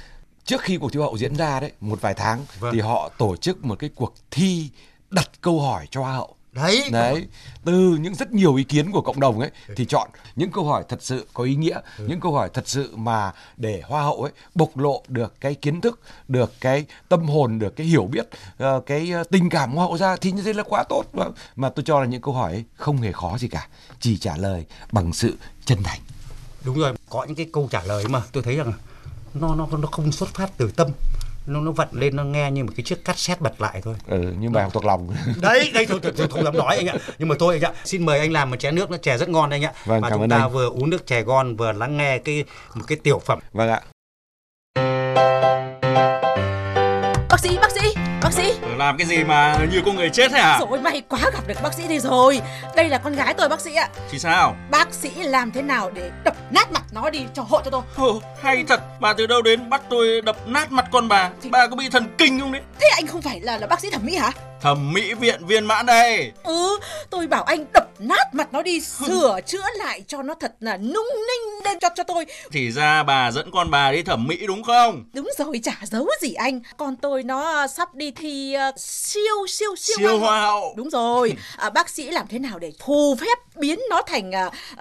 [0.45, 2.73] trước khi cuộc thi hậu diễn ra đấy một vài tháng Vâng.
[2.73, 4.69] thì họ tổ chức một cái cuộc thi
[5.09, 7.27] đặt câu hỏi cho hoa hậu đấy đấy
[7.65, 10.83] từ những rất nhiều ý kiến của cộng đồng ấy thì chọn những câu hỏi
[10.89, 14.31] thật sự có ý nghĩa những câu hỏi thật sự mà để hoa hậu ấy
[14.55, 18.81] bộc lộ được cái kiến thức được cái tâm hồn được cái hiểu biết ờ,
[18.85, 21.03] cái ờ, tình cảm của hoa hậu ra thì như thế là quá tốt.
[21.13, 23.67] Mà, mà tôi cho là những câu hỏi ấy không hề khó gì cả
[23.99, 25.99] chỉ trả lời bằng sự chân thành.
[26.63, 28.73] Đúng rồi có những cái câu trả lời mà tôi thấy rằng
[29.33, 30.87] nó nó nó không xuất phát từ tâm
[31.45, 33.95] nó nó vận lên nó nghe như một cái chiếc cassette bật lại thôi.
[34.07, 35.15] Ừ, như bài học thuộc lòng.
[35.41, 36.95] Đấy đây thôi, thôi, thôi không dám nói anh ạ.
[37.19, 39.29] Nhưng mà thôi anh ạ xin mời anh làm một chén nước nó chè rất
[39.29, 39.71] ngon anh ạ.
[39.85, 40.51] Vâng, và cảm chúng ta anh.
[40.51, 43.39] vừa uống nước chè ngon vừa lắng nghe cái một cái tiểu phẩm.
[43.53, 43.81] Vâng ạ
[48.83, 50.59] Làm cái gì mà như có người chết thế à?
[50.59, 52.41] Rồi may quá gặp được bác sĩ đây rồi
[52.75, 54.55] Đây là con gái tôi bác sĩ ạ Thì sao?
[54.71, 57.81] Bác sĩ làm thế nào để đập nát mặt nó đi cho hộ cho tôi
[57.97, 61.67] Ồ, hay thật, bà từ đâu đến bắt tôi đập nát mặt con bà Bà
[61.67, 62.61] có bị thần kinh không đấy?
[62.79, 64.31] Thế anh không phải là là bác sĩ thẩm mỹ hả
[64.63, 66.31] Thẩm mỹ viện viên mãn đây.
[66.43, 70.55] Ừ tôi bảo anh đập nát mặt nó đi Sửa chữa lại cho nó thật
[70.59, 72.25] là nung ninh lên cho cho tôi.
[72.51, 75.03] Thì ra bà dẫn con bà đi thẩm mỹ đúng không?
[75.13, 76.59] Đúng rồi chả giấu gì anh.
[76.77, 80.73] Con tôi nó sắp đi thi ờ, siêu siêu siêu, Siêu hoa hậu.
[80.77, 81.33] Đúng rồi.
[81.57, 84.31] À, Bác sĩ làm thế nào để phù phép biến nó thành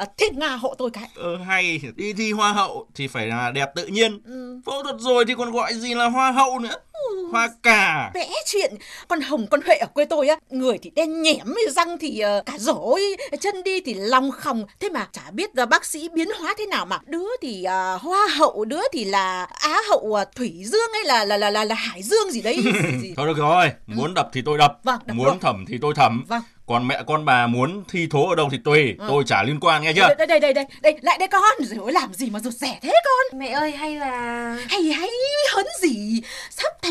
[0.02, 1.08] uh, thiên nga hộ tôi cái?
[1.16, 4.20] Ờ, hay, đi thi hoa hậu thì phải là đẹp tự nhiên.
[4.66, 6.74] Phẫu thuật rồi thì còn gọi gì là hoa hậu nữa
[7.32, 8.74] Hoa cả vẽ chuyện
[9.08, 12.42] con hồng con huệ ở quê tôi á người thì đen nhẻm răng thì ờ,
[12.46, 13.02] cả rối
[13.40, 16.66] chân đi thì lòng khòng thế mà chả biết là bác sĩ biến hóa thế
[16.66, 20.90] nào mà đứa thì ờ, hoa hậu đứa thì là á hậu ờ, thủy dương
[20.94, 22.56] hay là là là là, là hải dương gì đấy
[23.02, 23.14] gì.
[23.16, 25.36] Thôi được rồi, muốn đập thì tôi đập Vâng, đập Muốn rồi.
[25.40, 26.42] thẩm thì tôi thẩm Vâng.
[26.66, 29.04] Còn mẹ con bà muốn thi thố ở đâu thì tùy Ừ.
[29.08, 30.14] Tôi chả liên quan nghe chưa?
[30.18, 32.92] đây đây đây đây đây lại đây con rồi làm gì mà rụt rẻ thế
[33.04, 34.10] con Mẹ ơi hay là
[34.68, 35.08] hay hay
[35.52, 35.66] hấn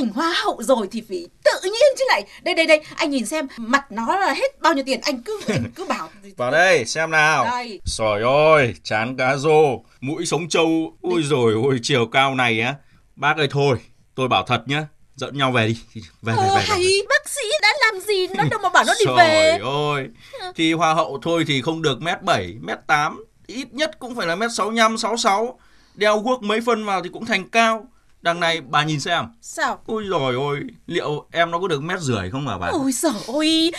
[0.02, 3.26] thành hoa hậu rồi thì phải tự nhiên chứ lại đây đây đây anh nhìn
[3.26, 6.10] xem mặt nó là hết bao nhiêu tiền anh cứ anh cứ bảo.
[6.38, 7.46] Vào đây xem nào.
[7.46, 7.80] Đây.
[7.86, 9.80] Trời ơi chán cá rô.
[10.02, 10.96] Mũi sống trâu.
[11.02, 12.76] Ôi rồi ôi chiều cao này á.
[13.16, 13.78] Bác ơi thôi,
[14.16, 14.86] tôi bảo thật nhá,
[15.16, 15.78] dẫn nhau về đi.
[15.96, 16.66] Về, về, Ờ, về, về.
[16.68, 18.28] hay bác sĩ đã làm gì?
[18.28, 19.60] Nó đâu mà bảo nó đi Trời về.
[19.94, 20.08] ơi,
[20.56, 24.28] thì hoa hậu thôi thì không được mét 7, mét 8, ít nhất cũng phải
[24.28, 25.60] là mét 65, 66.
[25.96, 27.88] Đeo guốc mấy phân vào thì cũng thành cao.
[28.22, 29.26] Đằng này bà nhìn xem.
[29.42, 29.82] Sao?
[29.86, 32.68] Ôi rồi ôi, liệu em nó có được mét rưỡi không hả bà?
[32.68, 33.72] Ôi giời ơi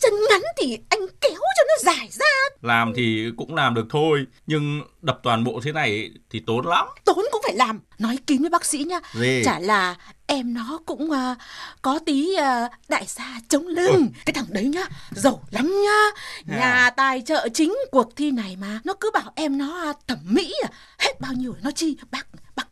[0.00, 2.26] Chân ngắn thì anh kéo cho nó dài ra.
[2.62, 6.86] Làm thì cũng làm được thôi, nhưng đập toàn bộ thế này thì tốn lắm.
[7.04, 7.80] Tốn cũng phải làm.
[7.98, 9.00] Nói kín với bác sĩ nha.
[9.14, 9.42] Gì?
[9.44, 11.34] Chả là em nó cũng à,
[11.82, 14.08] có tí à, đại gia chống lưng.
[14.26, 16.22] Cái thằng đấy nhá Giàu lắm nhá.
[16.56, 20.18] Nhà tài trợ chính cuộc thi này mà Nó cứ bảo em nó à, thẩm
[20.24, 20.68] mỹ à.
[20.98, 22.26] Hết bao nhiêu nó chi bác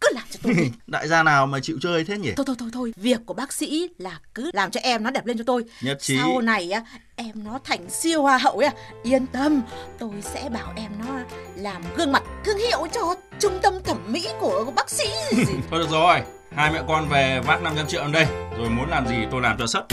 [0.09, 0.71] cứ làm cho tôi đi.
[0.87, 2.33] Đại gia nào mà chịu chơi thế nhỉ?
[2.37, 5.27] Thôi thôi thôi thôi Việc của bác sĩ là cứ làm cho em nó đẹp
[5.27, 6.17] lên cho tôi Nhất trí.
[6.17, 6.83] Sau này á
[7.17, 9.63] em nó thành siêu hoa hậu ấy à, Yên tâm
[9.99, 11.15] Tôi sẽ bảo em nó
[11.57, 15.05] làm gương mặt thương hiệu cho trung tâm thẩm mỹ của bác sĩ
[15.37, 16.21] gì Thôi được rồi,
[16.57, 18.27] hai mẹ con về vác 500 triệu ở đây,
[18.59, 19.85] rồi muốn làm gì tôi làm cho sất.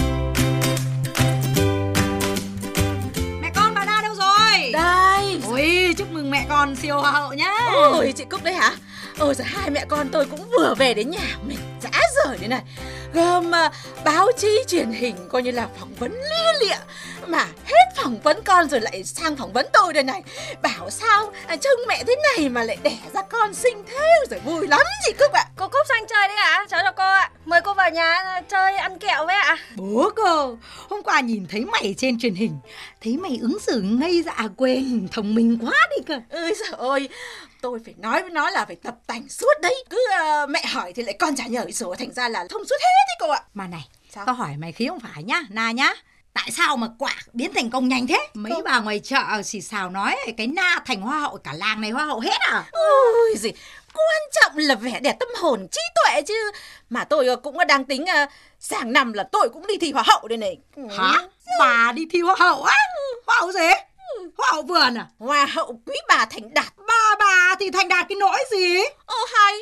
[3.41, 4.71] Mẹ con bà Na đâu rồi?
[4.73, 8.71] Đây Ôi chúc mừng mẹ con siêu hoa hậu nhá Ôi chị Cúc đấy hả
[9.19, 11.57] Ôi giời hai mẹ con tôi cũng vừa về đến nhà mình
[11.91, 12.61] dã rời đây này.
[13.13, 13.71] Gồm à,
[14.05, 16.75] báo chí truyền hình coi như là phỏng vấn lia lịa
[17.27, 20.23] Mà hết phỏng vấn con rồi lại sang phỏng vấn tôi đây này.
[20.61, 24.39] Bảo sao à, trông mẹ thế này mà lại đẻ ra con xinh thế Rồi
[24.39, 25.45] vui lắm chị Cúc ạ.
[25.55, 27.31] Cô Cúc sang chơi đấy ạ, cháu chào cô ạ.
[27.45, 29.57] Mời cô vào nhà chơi ăn kẹo với ạ.
[29.75, 30.55] Bố cơ
[30.89, 32.57] Hôm qua nhìn thấy mày trên truyền hình
[33.03, 36.19] Thấy mày ứng xử ngây dạ quên Thông minh quá đi cơ.
[36.31, 37.09] Ôi trời ơi
[37.61, 39.83] Tôi phải nói với nó là phải tập tành suốt đấy.
[39.89, 42.75] Cứ à, mẹ hỏi thì lại con trả lời rồi Thành ra là thông suốt
[42.81, 43.41] hết đấy cô ạ.
[43.53, 44.25] Mà này Sao?
[44.25, 45.93] Tao hỏi mày khí không phải nhá Na nhá.
[46.33, 48.27] Tại sao mà quả biến thành công nhanh thế?
[48.33, 51.91] Mấy bà ngoài chợ xì xào nói Cái Na thành hoa hậu cả làng này
[51.91, 52.63] hoa hậu hết à?
[52.71, 53.51] Ôi gì
[53.93, 56.51] Quan trọng là vẻ đẹp tâm hồn trí tuệ chứ.
[56.89, 60.27] Mà tôi cũng đang tính uh, Sang năm là tôi cũng đi thi hoa hậu
[60.27, 60.57] đây này.
[60.97, 61.13] Hả?
[61.59, 62.75] Bà đi thi hoa hậu á?
[63.27, 63.69] Hoa hậu gì?
[64.37, 65.07] Hoa hậu vườn à?
[65.19, 66.73] Hoa hậu quý bà thành đạt.
[66.87, 68.77] Ba bà thì thành đạt cái nỗi gì?
[69.05, 69.53] Ơ hay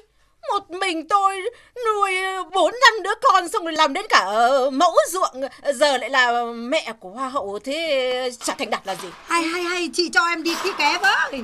[0.51, 1.41] một mình tôi
[1.85, 5.41] nuôi ờ, bốn năm đứa con xong rồi làm đến cả ờ, mẫu ruộng.
[5.73, 9.07] Giờ lại là mẹ của hoa hậu thế chả thành đạt là gì.
[9.27, 11.41] Hay hay hay chị cho em đi thi ké với.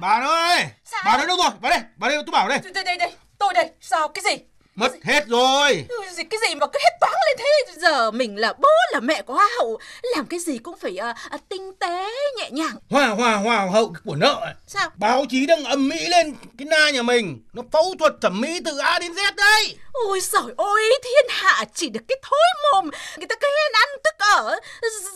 [0.00, 0.66] Bà ơi,
[1.04, 1.50] bà đây đâu rồi?
[1.60, 2.58] Bà đây, bà đây tôi bảo đây.
[2.74, 3.70] đây đây đây tôi đây.
[3.80, 4.08] Sao?
[4.08, 4.44] Cái gì
[4.76, 5.84] Mất hết rồi.
[5.88, 9.00] Ừ, gì cái gì mà cứ hết toáng lên thế giờ mình là bố là
[9.00, 9.78] mẹ của hoa hậu
[10.16, 12.06] làm cái gì cũng phải à, à, tinh tế
[12.38, 14.46] nhẹ nhàng Hoa hoa hoa hậu của nợ.
[14.66, 17.42] sao Báo chí đang ầm mỹ lên cái na nhà mình.
[17.52, 19.76] Nó phẫu thuật thẩm mỹ từ A đến Z đấy.
[19.92, 22.40] ôi trời ơi thiên hạ chỉ được cái thối
[22.72, 24.56] mồm người ta khen ăn tức ở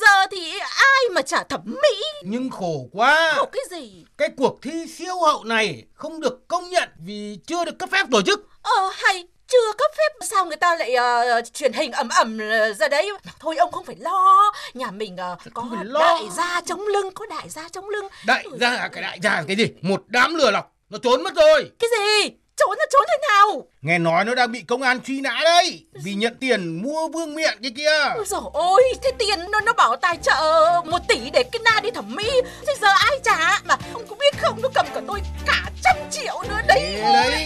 [0.01, 3.33] giờ thì ai mà chả thẩm mỹ Nhưng khổ quá.
[3.37, 7.64] khổ cái gì Cái cuộc thi siêu hậu này không được công nhận vì chưa
[7.64, 8.40] được cấp phép tổ chức.
[8.62, 12.38] ờ hay chưa cấp phép sao người ta lại ờ, truyền hình ẩm ẩm
[12.79, 16.01] ra đấy thôi ông không phải lo nhà mình ờ, có lo.
[16.01, 19.57] đại gia chống lưng có đại gia chống lưng Đại gia cái đại gia cái
[19.57, 19.67] gì?
[19.83, 20.73] Một đám lừa lọc.
[20.90, 21.71] Nó trốn mất rồi.
[21.79, 25.21] cái gì trốn là trốn thế nào Nghe nói nó đang bị công an truy
[25.21, 25.85] nã đây.
[25.93, 28.01] Vì nhận tiền mua vương miện cái kia.
[28.14, 30.43] Ôi dồi ôi, thế tiền nó, nó bảo tài trợ
[30.85, 32.31] một tỷ để cái na đi thẩm mỹ
[32.67, 35.97] Thế giờ ai trả Mà ông có biết không, nó cầm cả tôi cả trăm
[36.11, 37.44] triệu nữa đấy Thế đấy.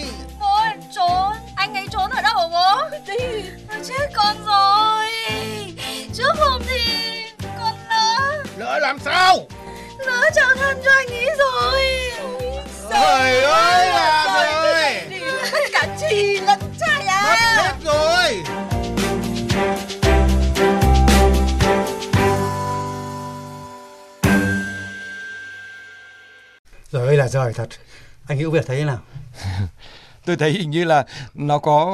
[3.07, 3.43] Đi
[3.85, 5.07] Chết con rồi.
[6.15, 9.47] Trước hôm thì con lỡ, Lỡ làm sao?
[9.99, 11.85] lỡ trợ thân cho anh ấy rồi.
[12.91, 14.95] Trời ơi là rồi.
[15.73, 17.23] Cả chị lẫn trai à
[17.57, 18.43] Mất hết rồi.
[26.91, 27.69] Rồi ơi là rồi thật.
[28.29, 28.99] Anh Hữu Việt thấy thế nào?
[30.29, 31.87] tôi thấy hình như là nó có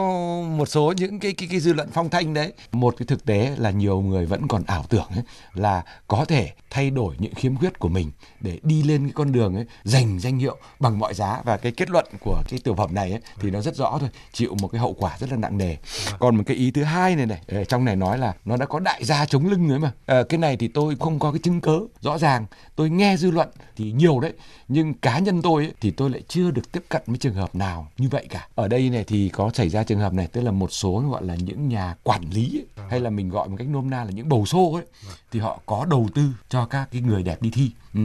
[0.56, 2.52] một số những cái cái cái dư luận phong thanh đấy.
[2.72, 5.22] Một cái thực tế là nhiều người vẫn còn ảo tưởng ấy,
[5.54, 9.32] là có thể thay đổi những khiếm khuyết của mình để đi lên cái con
[9.32, 11.40] đường ấy giành danh hiệu bằng mọi giá.
[11.44, 14.08] Và cái kết luận của cái tiểu phẩm này ấy, thì nó rất rõ thôi
[14.32, 15.76] chịu một cái hậu quả rất là nặng nề.
[16.18, 18.66] Còn một cái ý thứ hai này này ờ, trong này nói là nó đã
[18.66, 19.92] có đại gia chống lưng rồi mà.
[20.06, 22.46] À, cái này thì tôi không có cái chứng cớ rõ ràng.
[22.76, 24.32] Tôi nghe dư luận thì nhiều đấy
[24.68, 27.54] nhưng cá nhân tôi ấy, thì tôi lại chưa được tiếp cận với trường hợp
[27.54, 28.48] nào như vậy cả.
[28.54, 31.24] Ở đây này thì có xảy ra trường hợp này tức là một số gọi
[31.24, 34.10] là những nhà quản lý ấy, hay là mình gọi một cách nôm na là
[34.10, 34.84] những bầu xô ấy
[35.32, 37.70] thì họ có đầu tư cho các cái người đẹp đi thi.
[37.94, 38.00] Ừ.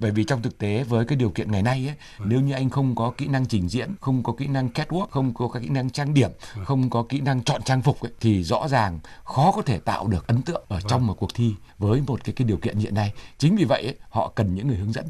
[0.00, 2.70] bởi vì trong thực tế với cái điều kiện ngày nay ấy nếu như anh
[2.70, 5.90] không có kỹ năng trình diễn không có kỹ năng catwalk không có kỹ năng
[5.90, 6.30] trang điểm
[6.64, 10.06] không có kỹ năng chọn trang phục ấy, thì rõ ràng khó có thể tạo
[10.06, 12.94] được ấn tượng ở trong một cuộc thi với một cái cái điều kiện hiện
[12.94, 13.12] nay.
[13.38, 15.06] Chính vì vậy ấy, họ cần những người hướng dẫn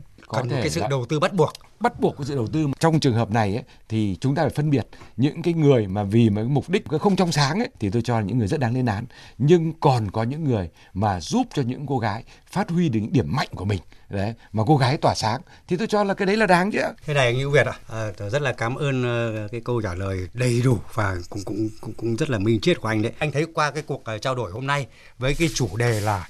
[0.48, 1.52] thể cái sự là đầu tư bắt buộc.
[1.80, 2.66] Bắt buộc có sự đầu tư.
[2.78, 6.02] Trong trường hợp này ấy, thì chúng ta phải phân biệt những cái người mà
[6.02, 8.60] vì mà mục đích không trong sáng ấy, thì tôi cho là những người rất
[8.60, 9.04] đáng lên án.
[9.38, 13.12] Nhưng còn có những người mà giúp cho những cô gái phát huy được những
[13.12, 13.80] điểm mạnh của mình.
[14.08, 15.40] Đấy mà cô gái tỏa sáng.
[15.68, 16.80] Thì tôi cho là cái đấy là đáng chứ.
[17.06, 19.82] Thế này anh Hữu Việt ạ, à, tôi rất là cảm ơn ờ, cái câu
[19.82, 23.02] trả lời đầy đủ và cũng cũng cũng, cũng rất là minh triết của anh
[23.02, 23.12] đấy.
[23.18, 24.86] Anh thấy qua cái cuộc ờ, trao đổi hôm nay
[25.18, 26.28] với cái chủ đề là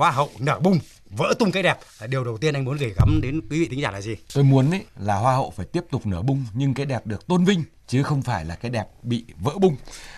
[0.00, 0.78] hoa hậu nở bung
[1.10, 1.78] vỡ tung cái đẹp.
[2.08, 4.16] Điều đầu tiên anh muốn gửi gắm đến quý vị thính giả là gì?
[4.34, 7.26] Tôi muốn ấy là hoa hậu phải tiếp tục nở bung nhưng cái đẹp được
[7.26, 9.76] tôn vinh chứ không phải là cái đẹp bị vỡ bung.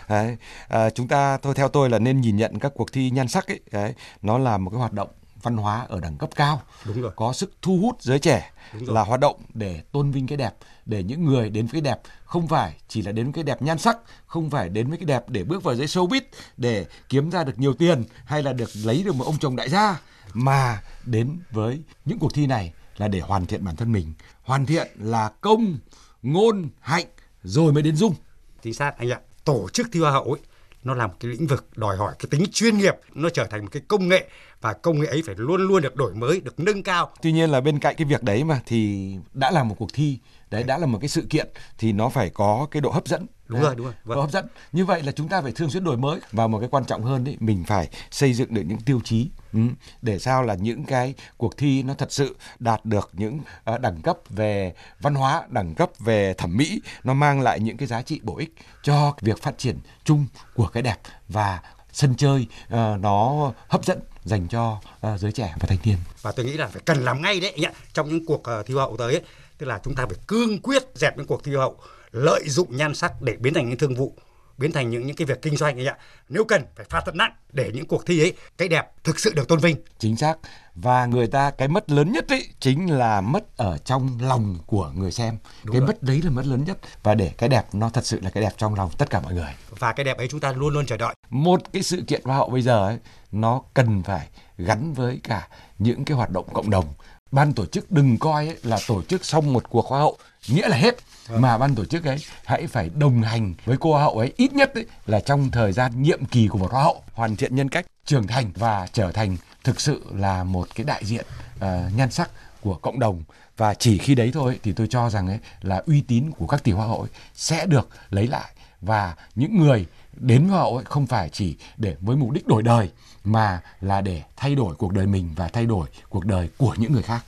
[0.08, 0.36] Đấy.
[0.68, 3.46] À, chúng ta thôi theo tôi là nên nhìn nhận các cuộc thi nhan sắc
[3.46, 5.08] ấy đấy, nó là một cái hoạt động
[5.42, 7.12] văn hóa ở đẳng cấp cao đúng rồi.
[7.16, 10.54] có sức thu hút giới trẻ là hoạt động để tôn vinh cái đẹp
[10.86, 13.62] để những người đến với cái đẹp không phải chỉ là đến với cái đẹp
[13.62, 16.20] nhan sắc không phải đến với cái đẹp để bước vào giới showbiz
[16.56, 19.68] để kiếm ra được nhiều tiền hay là được lấy được một ông chồng đại
[19.68, 20.00] gia
[20.34, 24.12] mà đến với những cuộc thi này là để hoàn thiện bản thân mình.
[24.42, 25.78] Hoàn thiện là công
[26.22, 27.06] ngôn hạnh
[27.42, 28.14] rồi mới đến dung.
[28.62, 29.20] Chính xác anh ạ.
[29.44, 30.40] Tổ chức thi hoa hậu ấy
[30.84, 33.62] nó là một cái lĩnh vực đòi hỏi cái tính chuyên nghiệp, nó trở thành
[33.62, 34.28] một cái công nghệ
[34.60, 37.12] và công nghệ ấy phải luôn luôn được đổi mới, được nâng cao.
[37.22, 40.18] Tuy nhiên là bên cạnh cái việc đấy mà thì đã là một cuộc thi
[40.52, 43.26] đấy đã là một cái sự kiện thì nó phải có cái độ hấp dẫn.
[43.46, 43.94] Đúng Đấy, rồi đúng rồi.
[44.04, 44.16] vâng.
[44.16, 44.46] độ hấp dẫn.
[44.72, 46.20] Như vậy là chúng ta phải thường xuyên đổi mới.
[46.32, 49.30] Và một cái quan trọng hơn đấy mình phải xây dựng được những tiêu chí
[49.52, 49.60] ừ,
[50.02, 53.40] để sao là những cái cuộc thi nó thật sự đạt được những
[53.74, 57.76] uh, đẳng cấp về văn hóa đẳng cấp về thẩm mỹ nó mang lại những
[57.76, 61.60] cái giá trị bổ ích cho việc phát triển chung của cái đẹp và
[61.92, 65.96] sân chơi uh, nó hấp dẫn dành cho uh, giới trẻ và thanh niên.
[66.22, 67.56] Và tôi nghĩ là phải cần làm ngay đấy.
[67.92, 69.22] Trong những cuộc uh, thi hậu tới ấy,
[69.62, 71.76] tức là chúng ta phải cương quyết dẹp những cuộc thi hậu
[72.12, 74.16] lợi dụng nhan sắc để biến thành những thương vụ
[74.58, 75.96] biến thành những những cái việc kinh doanh ấy ạ.
[76.28, 79.32] Nếu cần phải phạt thật nặng để những cuộc thi ấy cái đẹp thực sự
[79.34, 79.76] được tôn vinh.
[79.98, 80.34] Chính xác.
[80.74, 84.92] Và người ta cái mất lớn nhất ấy chính là mất ở trong lòng của
[84.94, 85.38] người xem.
[85.64, 85.86] Đúng cái rồi.
[85.86, 86.78] mất đấy là mất lớn nhất.
[87.02, 89.34] Và để cái đẹp nó thật sự là cái đẹp trong lòng tất cả mọi
[89.34, 89.54] người.
[89.78, 91.14] Và cái đẹp ấy chúng ta luôn luôn chờ đợi.
[91.30, 92.98] Một cái sự kiện hoa hậu bây giờ ấy
[93.32, 95.48] nó cần phải gắn với cả
[95.78, 96.86] những cái hoạt động cộng đồng
[97.32, 100.18] ban tổ chức đừng coi ấy là tổ chức xong một cuộc hoa hậu
[100.48, 100.96] nghĩa là hết.
[101.30, 104.52] Mà ban tổ chức ấy hãy phải đồng hành với cô hoa hậu ấy ít
[104.52, 107.02] nhất ấy là trong thời gian nhiệm kỳ của một hoa hậu.
[107.12, 107.86] Hoàn thiện nhân cách.
[108.04, 111.62] Trưởng thành và trở thành thực sự là một cái đại diện uh,
[111.96, 113.22] nhan sắc của cộng đồng.
[113.56, 116.64] Và chỉ khi đấy thôi thì tôi cho rằng ấy là uy tín của các
[116.64, 118.52] tỷ hoa hậu sẽ được lấy lại.
[118.80, 122.62] Và những người đến hoa hậu ấy không phải chỉ để với mục đích đổi
[122.62, 122.90] đời
[123.24, 126.92] mà là để thay đổi cuộc đời mình và thay đổi cuộc đời của những
[126.92, 127.20] người khác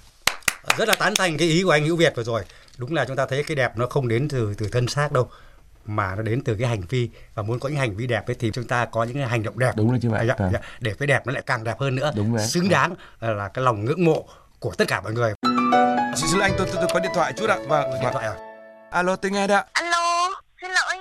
[0.76, 2.42] rất là tán thành cái ý của anh Hữu Việt vừa rồi
[2.78, 5.28] đúng là chúng ta thấy cái đẹp nó không đến từ từ thân xác đâu
[5.87, 8.37] mà nó đến từ cái hành vi và muốn có những hành vi đẹp ấy
[8.38, 10.50] thì chúng ta có những cái hành động đẹp đúng là như vậy dạ, Vâng.
[10.52, 12.46] dạ, để cái đẹp nó lại càng đẹp hơn nữa Đúng rồi.
[12.46, 14.28] xứng đáng là cái lòng ngưỡng mộ
[14.59, 15.35] của tất cả mọi người
[16.16, 17.59] Xin lỗi anh tôi, tôi tôi có điện thoại chút ạ.
[17.68, 17.90] Vâng.
[17.90, 18.12] điện vâng.
[18.12, 18.54] thoại à
[18.90, 19.64] Alo tôi nghe ạ.
[19.72, 20.30] Alo,
[20.61, 20.98] xin lỗi,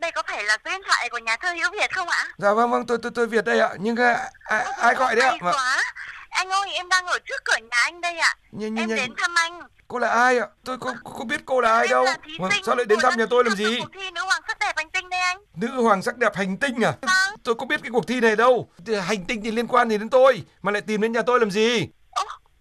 [0.00, 2.26] đây có phải là số điện thoại của nhà thơ Hữu Việt không ạ?
[2.38, 3.70] Dạ vâng vâng tôi tôi tôi Việt đây ạ.
[3.78, 5.36] Nhưng à, ai, ai gọi đấy ạ?
[5.40, 5.54] Vâng.
[5.54, 5.82] quá.
[6.28, 8.36] Anh ơi, em đang ở trước cửa nhà anh đây ạ.
[8.52, 9.60] Nhanh, em nhanh, đến thăm anh.
[9.88, 10.46] Cô là ai ạ?
[10.64, 12.06] Tôi có có biết cô là ai Em đâu.
[12.24, 13.78] thí Vâng, Sao lại đến thăm nhà tôi làm gì?
[13.80, 15.38] Cuộc thi nữ hoàng sắc đẹp hành tinh đây anh.
[15.56, 16.92] Nữ hoàng sắc đẹp hành tinh à?
[17.00, 17.36] Vâng.
[17.44, 18.70] Tôi có biết cái cuộc thi này đâu.
[19.06, 21.50] Hành tinh thì liên quan gì đến tôi mà lại tìm đến nhà tôi làm
[21.50, 21.88] gì?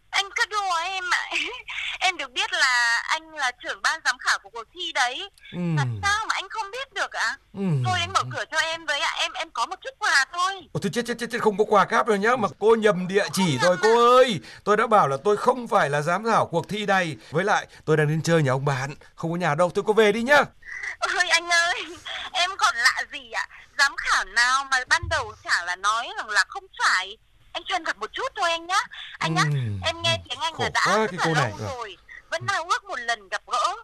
[0.10, 1.32] Anh cứ đùa em ạ.
[2.00, 2.77] em được biết là
[3.17, 5.30] anh là trưởng ban giám khảo của cuộc thi đấy.
[5.53, 5.60] Ừ.
[5.77, 7.38] Làm sao mà anh không biết được ạ?
[7.53, 7.63] Ừ.
[7.86, 9.12] Thôi anh mở cửa cho em với ạ.
[9.19, 10.53] Em em có một chút quà thôi.
[10.73, 13.08] Ồ, tôi chết, chết chết chết không có quà cáp rồi nhá mà cô nhầm
[13.08, 16.45] địa chỉ rồi cô ơi tôi đã bảo là tôi không phải là giám khảo
[16.45, 19.56] cuộc thi này với lại tôi đang đến chơi nhà ông bạn không có nhà
[19.56, 20.43] đâu tôi có về đi nhá
[20.99, 21.84] Ôi anh ơi,
[22.32, 23.47] em còn lạ gì ạ?
[23.77, 27.17] Giám khảo nào mà ban đầu chả là nói rằng là không phải.
[27.53, 28.80] Anh cho em gặp một chút thôi anh nhá.
[29.19, 31.97] Anh nhá, Ừm, em nghe tiếng anh là đã rất cái là lâu rồi.
[32.32, 33.76] Vẫn nào ước một lần gặp gỡ.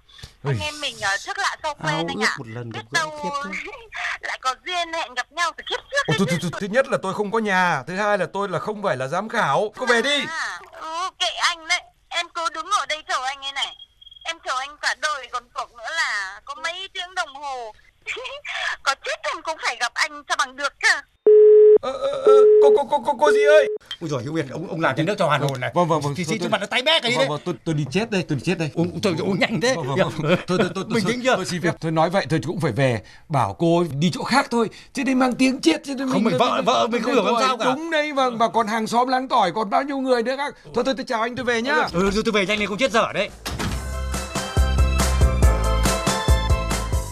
[0.44, 2.36] Anh em mình uh, trước lạ sau quen anh ạ.
[2.38, 3.34] một lần gặp Biết đâu
[4.22, 6.04] lại có duyên hẹn gặp nhau từ kiếp trước.
[6.08, 8.50] Ồ, thứ, thứ, thứ, thứ nhất là tôi không có nhà thứ hai là tôi
[8.50, 11.82] là không phải là giám khảo cô về đi À, ừ, kệ anh đấy.
[12.10, 13.78] Em cứ đứng ở đây chờ anh ấy này.
[14.24, 17.74] Em chờ anh cả đời còn cuộc nữa là có mấy tiếng đồng hồ.
[18.84, 21.02] có chết em cũng phải gặp anh cho bằng được cơ.
[21.82, 23.68] ờ, ờ, ờ, cô, cô, cô, cô, cô gì ơi
[24.04, 25.72] Ôi rồi Hữu Việt ông ông làm trên nước cho hoàn hồn này.
[25.74, 26.16] vâng vâng vâng.
[26.16, 27.28] Thì tôi- tôi- mặt nó tái bét cái vâng, đấy.
[27.30, 28.70] vâng, tôi tôi đi chết đây tôi đi chết đây.
[28.74, 29.76] Uống trời uống nhanh thế.
[29.76, 30.12] Vâng, vâng, vâng.
[30.22, 31.36] Thôi, thôi, thôi, tôi, Bình tĩnh chưa?
[31.36, 33.02] tôi xin phép tôi nói vậy thôi chứ cũng phải về.
[33.30, 36.62] Bảo cô đi chỗ khác thôi chứ đây mang tiếng chết chứ Không, mình vợ-
[36.66, 37.66] vợ mình không hiểu làm sao cả.
[37.66, 40.56] đúng đấy vâng và còn hàng xóm láng tỏi còn bao nhiêu người nữa khác
[40.74, 41.88] thôi thôi tôi chào anh tôi về nhá.
[41.94, 43.30] Ừ, tôi về nhanh lên không chết dở đấy.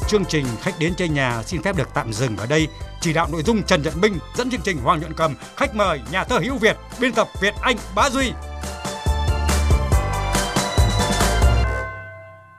[0.07, 2.67] Chương trình Khách đến chơi nhà xin phép được tạm dừng ở đây.
[3.01, 6.01] Chỉ đạo nội dung Trần Nhật Minh, dẫn chương trình Hoàng Nhuận Cầm, khách mời
[6.11, 8.31] nhà thơ Hữu Việt, biên tập Việt Anh Bá Duy.